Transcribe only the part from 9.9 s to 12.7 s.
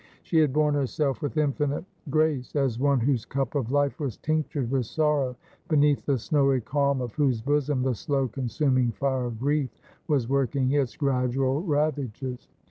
was working its gradual ravages.